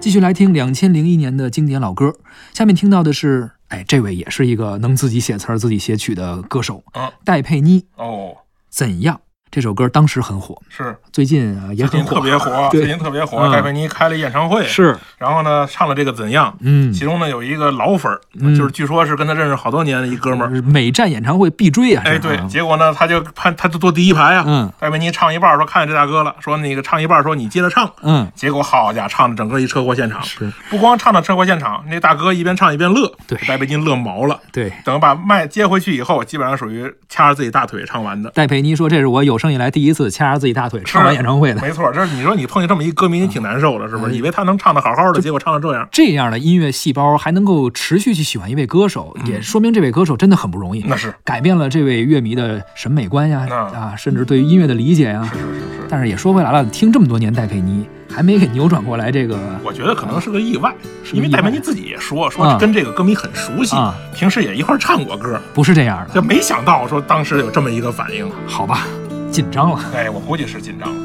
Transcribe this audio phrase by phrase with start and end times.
[0.00, 2.14] 继续来听两千零一年的经典老歌，
[2.54, 7.84] 下面听到的是，哎，这位也是一个能自己写词儿、自己写曲的歌手，嗯戴佩妮。
[7.96, 8.36] 哦，
[8.70, 9.20] 怎样？
[9.50, 13.38] 这首歌当时很火，是最近啊也很火，特别火，最近特别火。
[13.38, 16.54] 嗯戴佩妮开了演唱会，是，然后呢唱了这个怎样？
[16.60, 20.62] 嗯，其中呢有一个老粉儿，嗯就是据说是跟他认识好多年的一哥们儿。
[20.62, 22.02] 每站演唱会必追啊！
[22.04, 24.44] 哎，对，啊结果呢他就盼他就坐第一排啊。
[24.46, 27.90] 嗯戴佩妮唱一半说看见这大哥了，说那个唱一半说你接着唱。
[28.02, 34.38] 嗯，结果好家伙，唱的整个一车祸现场，是不光唱到车祸现场，那大哥一边唱一边乐，对戴佩妮乐毛了。
[34.52, 34.72] 对。
[34.84, 38.30] 等把麦接回去以后，基本上属于掐着自己大腿唱完的。
[38.30, 41.60] 戴佩妮说：“这是我有生以来第一次掐着自己大腿唱完演唱会的。
[41.60, 44.12] 没错，这是你说你碰见这么一歌迷，你挺难受的，是不是？
[44.12, 51.14] 哎以为他能唱的好好的，结果唱成这样，这样的音乐细胞还能够持续去喜欢一位歌手，也说明这位歌手真的很不容易，那是。
[51.22, 55.22] 改变了这位乐迷的审美观呀，啊，甚至对于音乐的理解呀。
[55.32, 55.86] 是是是是。
[55.88, 60.74] 但是也说回来了，听这么多年戴佩妮，还没给扭转过来这个我觉得可能是个意外，
[61.12, 62.30] 因为戴佩妮自己也说啊。
[62.30, 63.94] 说跟这个歌迷很熟悉，啊。
[64.14, 68.28] 平时也一块儿唱过歌，不是这样的，就没想到说当时有这么一个反应。
[68.46, 68.86] 好吧，
[69.30, 69.78] 紧张了。
[69.94, 71.00] 哎，我估计是紧张了。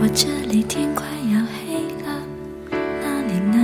[0.00, 2.22] 我这里天快要黑了，
[3.02, 3.56] 那里呢？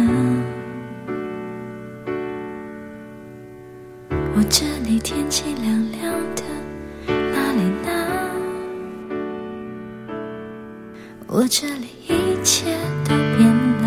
[4.35, 6.43] 我这里天气凉凉的，
[7.07, 7.89] 那里呢？
[11.27, 13.49] 我这里一切都变
[13.83, 13.85] 了，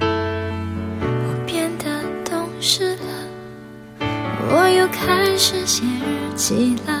[0.00, 1.84] 我变得
[2.30, 3.04] 懂事了，
[4.50, 7.00] 我又开始写日记了，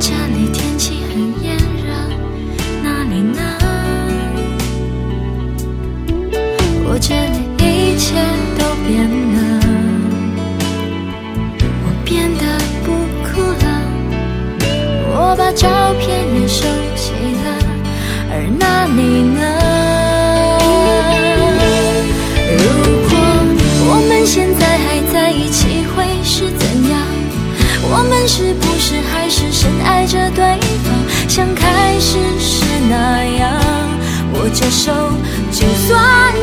[0.00, 1.88] 这里天气很炎热，
[2.82, 3.40] 那里呢？
[6.86, 8.14] 我这里一切
[8.58, 9.36] 都变了。
[11.84, 12.42] 我变得
[12.84, 12.86] 不
[13.22, 13.64] 哭了，
[15.10, 15.62] 我把照
[16.00, 16.02] 片
[16.40, 16.66] 也收
[16.96, 17.12] 起
[17.44, 17.46] 了，
[18.30, 18.62] 而那
[18.96, 19.13] 里。
[34.44, 34.92] 握着手，
[35.50, 36.34] 就算